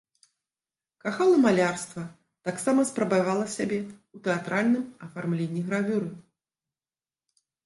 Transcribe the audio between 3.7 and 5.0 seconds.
ў тэатральным